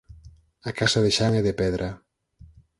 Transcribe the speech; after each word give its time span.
A 0.69 0.71
casa 0.79 0.99
de 1.05 1.11
Xan 1.17 1.31
é 1.39 1.41
de 1.47 1.53
pedra. 1.61 1.89